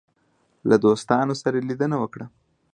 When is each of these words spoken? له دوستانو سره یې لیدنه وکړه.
له 0.69 0.75
دوستانو 0.85 1.33
سره 1.41 1.55
یې 1.59 1.67
لیدنه 1.69 1.95
وکړه. 1.99 2.25